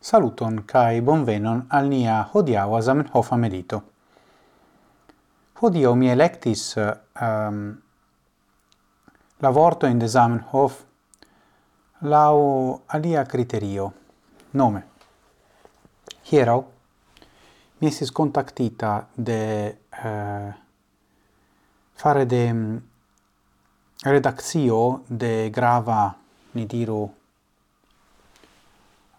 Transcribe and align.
Saluton 0.00 0.62
kai 0.64 1.00
bonvenon 1.02 1.64
al 1.74 1.88
nia 1.90 2.20
hodiaŭa 2.32 2.80
Zamenhofa 2.86 3.36
medito. 3.36 3.80
Hodiaŭ 5.58 5.94
mi 5.98 6.10
electis 6.12 6.76
um, 6.78 7.58
la 9.42 9.50
vorto 9.50 9.90
in 9.90 9.98
de 9.98 10.06
Zamenhof 10.06 10.78
lau 12.06 12.80
alia 12.86 13.24
criterio, 13.26 13.90
nome. 14.52 14.84
Hieraŭ 16.30 16.60
mi 17.80 17.90
estis 17.90 18.14
contactita 18.14 18.94
de 19.14 19.42
uh, 19.98 20.54
fare 21.98 22.24
de 22.24 22.52
mm, 22.52 22.74
um, 22.74 22.82
redazio 24.04 25.02
de 25.08 25.50
grava, 25.50 26.14
ni 26.54 26.66
diru, 26.66 27.02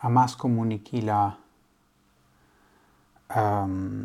amas 0.02 0.35
comunicila 0.35 1.38
um, 3.35 3.38
ehm, 3.38 4.03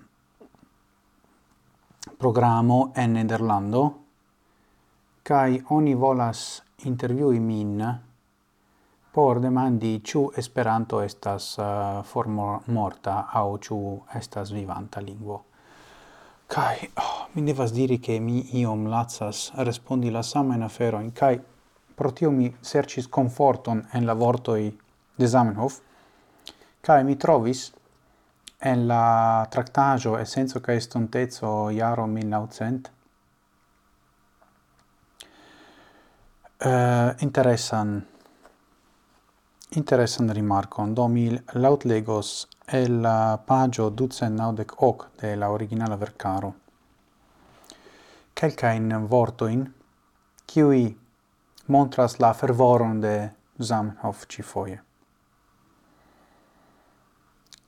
programo 2.18 2.92
en 2.94 3.12
Nederlando 3.12 3.82
kai 5.22 5.62
oni 5.70 5.94
volas 5.94 6.62
intervjui 6.84 7.38
min 7.40 7.78
por 9.14 9.38
demandi 9.40 10.00
ĉu 10.04 10.20
Esperanto 10.36 11.00
estas 11.00 11.46
uh, 11.58 12.02
formo 12.04 12.48
morta 12.66 13.14
aŭ 13.40 13.46
ĉu 13.66 13.78
estas 14.20 14.50
vivanta 14.52 15.00
lingvo. 15.00 15.36
Kai 16.50 16.88
oh, 17.01 17.29
mi 17.34 17.45
devas 17.46 17.73
diri 17.73 18.01
che 18.01 18.18
mi 18.18 18.42
iom 18.60 18.86
lazas 18.86 19.52
respondi 19.54 20.10
la 20.10 20.23
sama 20.23 20.54
in 20.54 20.62
afero 20.62 21.01
in 21.01 21.12
kai 21.12 21.40
pro 21.95 22.10
tio 22.12 22.30
mi 22.30 22.54
sercis 22.60 23.08
conforton 23.08 23.86
en 23.92 24.04
la 24.04 24.14
vortoi 24.14 24.66
de 25.16 25.26
Zamenhof, 25.26 25.80
cae 26.80 27.04
mi 27.04 27.16
trovis 27.16 27.73
en 28.59 28.87
la 28.87 29.46
tractajo 29.51 30.18
Essenzo 30.18 30.60
cae 30.60 30.76
Estontezo 30.76 31.70
iaro 31.70 32.07
1900 32.07 32.90
uh, 36.65 36.68
eh, 36.68 37.15
interessan, 37.18 38.07
interessan 39.70 40.32
rimarcon, 40.32 40.95
do 40.95 41.09
mi 41.09 41.29
laut 41.52 41.85
legos 41.85 42.48
el 42.66 43.01
la 43.02 43.37
pagio 43.46 43.90
ducen 43.90 44.35
naudec 44.35 44.73
hoc 44.80 45.10
de 45.20 45.37
la 45.37 45.51
originala 45.51 45.96
vercaro. 45.96 46.54
Quelcain 48.35 49.07
vortoin, 49.07 49.73
qui 50.46 50.96
montras 51.66 52.18
la 52.18 52.32
fervoron 52.32 53.01
de 53.01 53.30
Zamenhof 53.60 54.26
ci 54.26 54.42
foie 54.42 54.93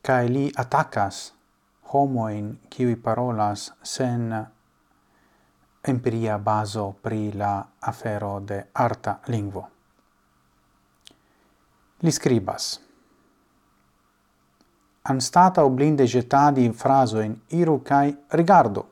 kai 0.06 0.28
li 0.28 0.44
attacas 0.54 1.16
homoin 1.92 2.52
qui 2.70 2.94
parolas 2.96 3.72
sen 3.82 4.46
empiria 5.82 6.38
baso 6.38 6.94
pri 7.00 7.32
la 7.32 7.66
afero 7.80 8.38
de 8.38 8.58
arta 8.72 9.18
lingvo. 9.26 9.68
Li 11.98 12.12
scribas 12.12 12.68
anstata 15.02 15.64
oblinde 15.64 16.06
getadi 16.06 16.70
frasoin 16.72 17.34
iru 17.48 17.82
kai 17.82 18.16
rigardo 18.28 18.86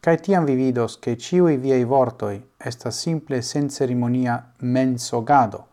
kai 0.00 0.16
tiam 0.20 0.44
vi 0.44 0.54
vidos 0.54 0.98
che 0.98 1.16
ciui 1.16 1.56
viei 1.56 1.84
vortoi 1.84 2.50
esta 2.56 2.90
simple 2.90 3.42
sen 3.42 3.68
cerimonia 3.68 4.52
mensogado. 4.58 5.66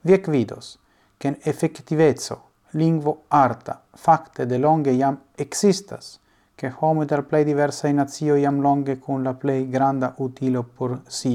Viec 0.00 0.28
vidos, 0.28 0.78
ken 1.16 1.38
effectivezzo 1.42 2.53
lingvo 2.74 3.22
arta 3.28 3.80
facte 3.92 4.46
de 4.46 4.58
longe 4.58 4.90
iam 4.90 5.18
existas 5.34 6.18
che 6.54 6.72
homo 6.78 7.04
der 7.04 7.22
plei 7.22 7.44
diversa 7.44 7.88
in 7.88 7.96
nazio 7.96 8.34
iam 8.36 8.60
longe 8.60 8.98
con 8.98 9.22
la 9.22 9.34
plei 9.34 9.68
granda 9.68 10.14
utilo 10.18 10.62
por 10.62 11.00
si 11.06 11.34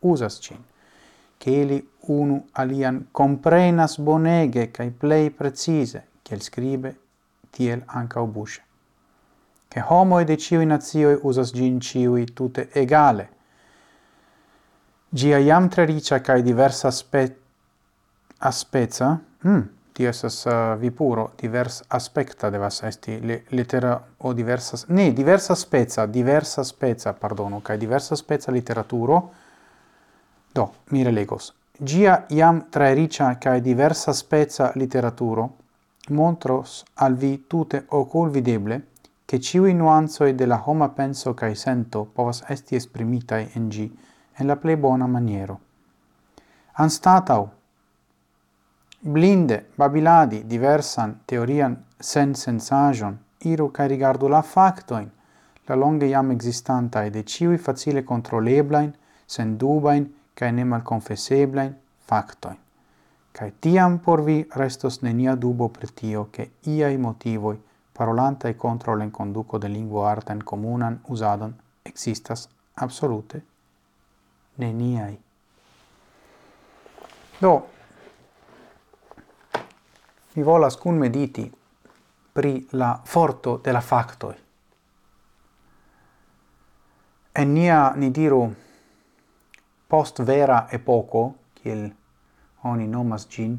usas 0.00 0.38
cin 0.40 0.62
che 1.38 1.60
eli 1.60 1.78
unu 2.00 2.46
alian 2.52 3.06
comprenas 3.12 3.98
bonege 3.98 4.70
kai 4.70 4.90
plei 4.90 5.30
precise 5.30 6.06
kiel 6.22 6.40
scribe 6.40 6.96
tiel 7.50 7.82
anca 7.86 8.20
obusce. 8.20 8.62
Che 9.68 9.84
homo 9.86 10.22
de 10.24 10.36
ciui 10.36 10.66
nazioi 10.66 11.18
usas 11.22 11.52
gin 11.52 11.80
ciui 11.80 12.24
tute 12.32 12.68
egale. 12.72 13.28
Gia 15.10 15.38
iam 15.38 15.68
tre 15.68 15.84
ricia 15.84 16.20
cae 16.20 16.42
diversa 16.42 16.88
aspe... 16.88 17.36
aspeza, 18.38 19.20
mm, 19.46 19.62
tio 19.98 20.10
estas 20.12 20.36
uh, 20.46 20.52
eh, 20.52 20.76
vipuro 20.78 21.24
divers 21.40 21.80
aspecta 21.98 22.50
devas 22.54 22.82
esti 22.86 23.18
le, 23.20 23.38
litera 23.58 23.92
o 24.18 24.32
diversa 24.32 24.78
ne 24.94 25.12
diversa 25.12 25.54
spezza 25.54 26.06
diversa 26.06 26.62
spezza 26.62 27.12
pardono 27.12 27.60
kai 27.60 27.78
diversa 27.78 28.14
spezza 28.14 28.52
literaturo 28.52 29.18
do 30.52 30.66
mi 30.90 31.02
relegos 31.02 31.52
gia 31.90 32.24
iam 32.28 32.68
tra 32.70 32.92
ricia 32.92 33.36
kai 33.38 33.60
diversa 33.60 34.12
spezza 34.12 34.70
literaturo 34.74 35.48
montros 36.10 36.84
al 36.94 37.14
vi 37.14 37.44
tute 37.48 37.84
ocul 37.88 38.30
videble 38.30 38.86
che 39.24 39.40
ciui 39.40 39.74
nuanzoi 39.74 40.34
de 40.34 40.46
la 40.46 40.62
homa 40.64 40.88
penso 40.88 41.34
kai 41.34 41.54
sento 41.54 42.04
povas 42.04 42.44
esti 42.46 42.76
esprimitai 42.76 43.50
en 43.54 43.68
gi 43.68 43.88
en 44.38 44.46
la 44.46 44.56
plei 44.56 44.76
bona 44.76 45.06
maniero. 45.06 45.60
Anstatau, 46.72 47.48
blinde 49.00 49.66
babiladi 49.76 50.42
diversan 50.50 51.20
teorian 51.26 51.76
sen 52.00 52.34
sensajon, 52.34 53.18
iru 53.44 53.70
cae 53.70 53.88
rigardu 53.88 54.28
la 54.28 54.42
factoin, 54.42 55.10
la 55.66 55.74
longe 55.74 56.06
iam 56.06 56.30
existantae 56.30 57.10
de 57.10 57.22
ciui 57.24 57.58
facile 57.58 58.04
controleblain, 58.04 58.92
sen 59.26 59.56
dubain, 59.58 60.08
kai 60.34 60.52
ne 60.52 60.64
malconfesseblain 60.64 61.74
factoin. 62.06 62.56
Cae 63.32 63.52
tiam 63.60 63.98
por 63.98 64.24
vi 64.24 64.46
restos 64.56 65.02
nenia 65.02 65.34
dubo 65.36 65.68
per 65.68 65.92
tio 65.92 66.28
che 66.30 66.50
iai 66.64 66.96
motivoi 66.96 67.60
parolanta 67.92 68.48
e 68.48 68.56
contro 68.56 68.96
l'enconduco 68.96 69.58
de 69.58 69.68
lingua 69.68 70.10
arta 70.10 70.32
in 70.32 70.42
comunan 70.42 71.00
usadon 71.06 71.54
existas 71.82 72.48
absolute 72.74 73.42
neniai. 74.54 75.18
Do, 77.38 77.77
mi 80.38 80.44
volas 80.44 80.76
cun 80.76 80.94
mediti 80.94 81.50
pri 82.32 82.68
la 82.70 83.00
forto 83.04 83.56
de 83.56 83.72
la 83.72 83.80
factoi. 83.80 84.34
En 87.32 87.54
nia, 87.54 87.92
ni 87.96 88.12
diru, 88.14 88.44
post 89.90 90.22
vera 90.22 90.68
epoco, 90.70 91.22
kiel 91.58 91.88
oni 92.70 92.86
nomas 92.86 93.26
gin, 93.26 93.56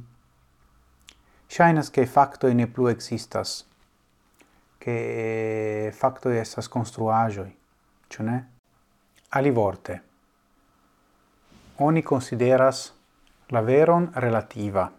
shainas 1.47 1.89
che 1.91 2.05
factoi 2.05 2.55
ne 2.55 2.67
plu 2.67 2.87
existas, 2.87 3.65
che 4.77 5.91
factoi 5.93 6.37
estas 6.37 6.69
construagioi, 6.69 7.51
cio 8.07 8.23
ne? 8.23 8.37
Alivorte, 9.35 10.03
oni 11.75 12.03
consideras 12.03 12.93
la 13.49 13.61
veron 13.61 14.09
relativa, 14.13 14.98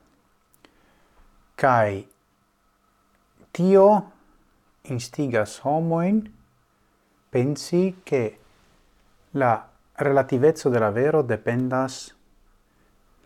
Kai 1.61 2.09
tio 3.53 4.13
instigas 4.89 5.61
homoin 5.63 6.23
pensi 7.29 8.01
che 8.03 8.39
la 9.33 9.69
relativezzo 9.93 10.71
della 10.71 10.91
vero 10.91 11.21
dependas 11.21 12.15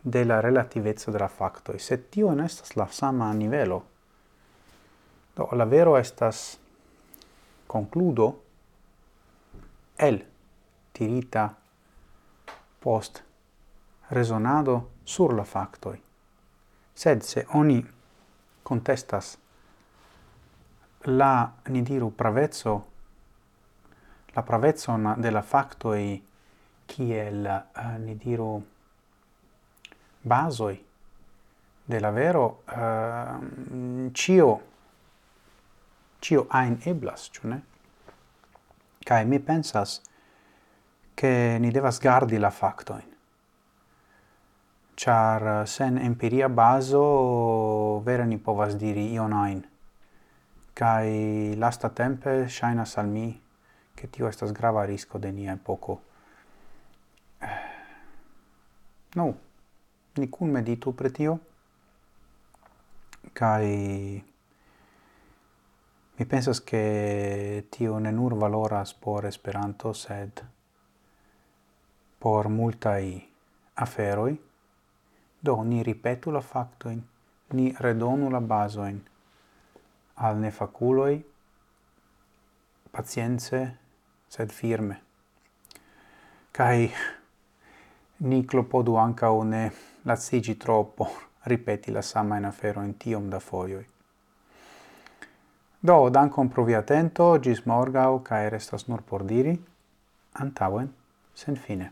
de 0.00 0.24
la 0.24 0.40
relativezzo 0.40 1.12
della 1.12 1.28
facto 1.28 1.70
e 1.70 1.78
Se 1.78 2.08
tio 2.08 2.26
non 2.30 2.44
estas 2.44 2.74
la 2.74 2.88
sama 2.90 3.30
nivelo, 3.32 3.86
do 5.34 5.48
la 5.52 5.64
vero 5.64 5.96
estas 5.96 6.58
concludo 7.66 8.42
el 9.94 10.26
tirita 10.90 11.56
post 12.80 13.22
resonado 14.08 14.90
sur 15.04 15.32
la 15.34 15.44
factoi. 15.44 16.02
Sed 16.92 17.22
se 17.22 17.46
oni 17.50 18.02
contestas 18.64 19.38
la 21.06 21.52
ni 21.68 21.82
diru 21.82 22.14
pravezzo 22.14 22.86
la 24.32 24.42
pravezzon 24.42 25.14
della 25.18 25.42
factoi 25.42 26.26
kiel 26.86 27.70
uh, 27.74 28.02
ni 28.02 28.16
diru 28.16 28.66
basoi 30.20 30.84
della 31.84 32.10
vero 32.10 32.62
uh, 32.72 34.10
cio 34.12 34.62
cio 36.18 36.46
ein 36.50 36.78
eblas 36.84 37.28
ĉu 37.30 37.48
ne? 37.48 37.62
Kai 39.04 39.26
mi 39.26 39.38
pensas 39.38 40.00
che 41.12 41.58
ni 41.60 41.70
devas 41.70 41.98
gardi 41.98 42.38
la 42.38 42.50
facto 42.50 43.13
char 44.94 45.62
eh, 45.62 45.66
sen 45.66 45.98
empiria 45.98 46.48
baso 46.48 48.00
vere 48.04 48.26
ni 48.26 48.38
povas 48.38 48.76
diri 48.76 49.12
ion 49.12 49.32
ajn. 49.32 49.62
Kai 50.74 51.54
lasta 51.56 51.88
tempe 51.90 52.48
shaina 52.48 52.84
salmi 52.84 53.40
che 53.94 54.10
tio 54.10 54.28
estas 54.28 54.52
grava 54.52 54.84
risco 54.84 55.18
de 55.18 55.30
nia 55.30 55.52
epoko. 55.52 56.00
No, 59.14 59.32
ni 60.16 60.26
kun 60.28 60.50
meditu 60.50 60.90
pre 60.92 61.10
tio, 61.14 61.38
kai 63.32 64.24
mi 66.16 66.24
pensas 66.26 66.60
che 66.60 67.66
tio 67.70 67.98
ne 67.98 68.10
nur 68.10 68.34
valoras 68.34 68.92
por 68.92 69.24
Esperanto, 69.24 69.92
sed 69.92 70.42
por 72.18 72.48
multai 72.48 73.22
aferoi, 73.74 74.40
Do, 75.44 75.62
ni 75.62 75.82
ripetu 75.82 76.30
la 76.30 76.40
factoin, 76.40 77.02
ni 77.52 77.74
redonu 77.78 78.30
la 78.30 78.40
basoin. 78.40 79.00
Al 80.14 80.38
nefaculoi, 80.40 81.24
pacienze, 82.90 83.76
sed 84.28 84.50
firme. 84.50 85.00
Cai 86.50 86.90
ni 88.16 88.44
clopodu 88.44 88.94
ancao 88.96 89.42
ne 89.42 89.72
lazzigi 90.02 90.56
troppo, 90.56 91.08
ripeti 91.42 91.90
la 91.90 92.02
sama 92.02 92.36
in 92.36 92.44
afero 92.44 92.82
in 92.82 92.96
tiom 92.96 93.28
da 93.28 93.38
foioi. 93.38 93.86
Do, 95.80 96.08
dankon 96.08 96.48
pro 96.48 96.64
vi 96.64 96.74
atento, 96.74 97.26
gis 97.38 97.60
morgau, 97.66 98.22
cae 98.22 98.48
restas 98.48 98.88
nur 98.88 99.02
por 99.02 99.26
diri, 99.28 99.52
antauen, 100.32 100.88
sen 101.34 101.56
fine. 101.56 101.90